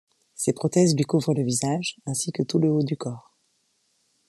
Ses 0.33 0.53
prothèses 0.53 0.95
lui 0.95 1.03
couvrent 1.03 1.35
le 1.35 1.43
visage 1.43 1.97
ainsi 2.07 2.31
que 2.31 2.41
tout 2.41 2.57
le 2.57 2.71
haut 2.71 2.81
du 2.81 2.97
corps. 2.97 3.35